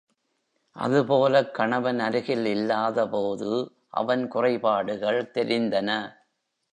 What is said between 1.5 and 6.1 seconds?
கணவன் அருகில் இல்லாதபோது அவன் குறைபாடுகள் தெரிந்தன.